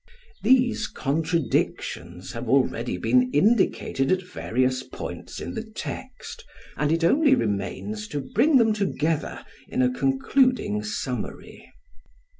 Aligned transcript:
These 0.41 0.87
contradictions 0.87 2.31
have 2.31 2.49
already 2.49 2.97
been 2.97 3.29
indicated 3.33 4.11
at 4.11 4.23
various 4.23 4.81
points 4.81 5.39
in 5.39 5.53
the 5.53 5.61
text, 5.63 6.43
and 6.75 6.91
it 6.91 7.03
only 7.03 7.35
remains 7.35 8.07
to 8.07 8.19
bring 8.19 8.55
them 8.57 8.73
together 8.73 9.45
in 9.67 9.83
a 9.83 9.93
concluding 9.93 10.81
summary. 10.83 11.71